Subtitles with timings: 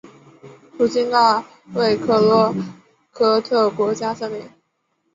[0.79, 1.45] 途经大
[1.75, 2.55] 卫克洛
[3.11, 4.49] 科特国家森林。